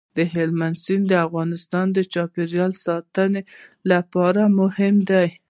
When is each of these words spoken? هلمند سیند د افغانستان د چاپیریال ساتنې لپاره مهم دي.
هلمند 0.35 0.77
سیند 0.83 1.05
د 1.09 1.13
افغانستان 1.27 1.85
د 1.93 1.97
چاپیریال 2.13 2.71
ساتنې 2.85 3.41
لپاره 3.91 4.41
مهم 4.59 4.95
دي. 5.09 5.27